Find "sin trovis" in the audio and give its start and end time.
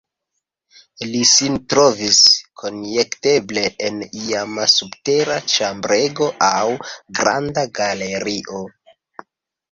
1.31-2.21